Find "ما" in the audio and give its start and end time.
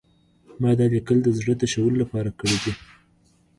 0.61-0.71